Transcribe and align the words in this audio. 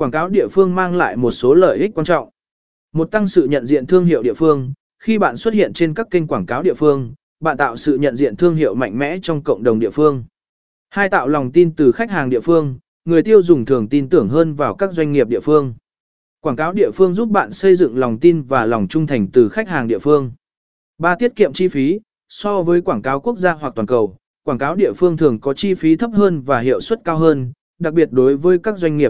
Quảng 0.00 0.10
cáo 0.10 0.28
địa 0.28 0.48
phương 0.48 0.74
mang 0.74 0.94
lại 0.94 1.16
một 1.16 1.30
số 1.30 1.54
lợi 1.54 1.78
ích 1.78 1.90
quan 1.94 2.04
trọng. 2.04 2.28
Một 2.92 3.10
tăng 3.10 3.26
sự 3.26 3.46
nhận 3.46 3.66
diện 3.66 3.86
thương 3.86 4.04
hiệu 4.04 4.22
địa 4.22 4.34
phương, 4.34 4.72
khi 4.98 5.18
bạn 5.18 5.36
xuất 5.36 5.54
hiện 5.54 5.72
trên 5.72 5.94
các 5.94 6.06
kênh 6.10 6.26
quảng 6.26 6.46
cáo 6.46 6.62
địa 6.62 6.74
phương, 6.74 7.14
bạn 7.40 7.56
tạo 7.56 7.76
sự 7.76 7.98
nhận 7.98 8.16
diện 8.16 8.36
thương 8.36 8.56
hiệu 8.56 8.74
mạnh 8.74 8.98
mẽ 8.98 9.18
trong 9.22 9.42
cộng 9.42 9.62
đồng 9.62 9.78
địa 9.78 9.90
phương. 9.90 10.24
Hai 10.90 11.08
tạo 11.08 11.28
lòng 11.28 11.52
tin 11.52 11.74
từ 11.74 11.92
khách 11.92 12.10
hàng 12.10 12.30
địa 12.30 12.40
phương, 12.40 12.78
người 13.04 13.22
tiêu 13.22 13.42
dùng 13.42 13.64
thường 13.64 13.88
tin 13.88 14.08
tưởng 14.08 14.28
hơn 14.28 14.54
vào 14.54 14.74
các 14.74 14.92
doanh 14.92 15.12
nghiệp 15.12 15.28
địa 15.28 15.40
phương. 15.40 15.74
Quảng 16.40 16.56
cáo 16.56 16.72
địa 16.72 16.90
phương 16.90 17.14
giúp 17.14 17.28
bạn 17.28 17.52
xây 17.52 17.74
dựng 17.74 17.98
lòng 17.98 18.18
tin 18.18 18.42
và 18.42 18.66
lòng 18.66 18.88
trung 18.88 19.06
thành 19.06 19.26
từ 19.32 19.48
khách 19.48 19.68
hàng 19.68 19.88
địa 19.88 19.98
phương. 19.98 20.32
Ba 20.98 21.14
tiết 21.14 21.36
kiệm 21.36 21.52
chi 21.52 21.68
phí, 21.68 22.00
so 22.28 22.62
với 22.62 22.80
quảng 22.80 23.02
cáo 23.02 23.20
quốc 23.20 23.38
gia 23.38 23.52
hoặc 23.52 23.72
toàn 23.76 23.86
cầu, 23.86 24.16
quảng 24.44 24.58
cáo 24.58 24.76
địa 24.76 24.92
phương 24.92 25.16
thường 25.16 25.40
có 25.40 25.54
chi 25.54 25.74
phí 25.74 25.96
thấp 25.96 26.10
hơn 26.14 26.40
và 26.40 26.60
hiệu 26.60 26.80
suất 26.80 27.00
cao 27.04 27.18
hơn, 27.18 27.52
đặc 27.80 27.94
biệt 27.94 28.08
đối 28.12 28.36
với 28.36 28.58
các 28.58 28.78
doanh 28.78 28.96
nghiệp 28.96 29.08